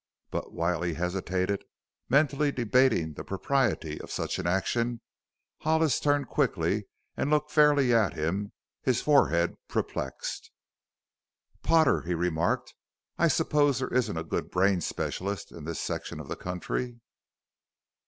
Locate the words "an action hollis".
4.39-5.99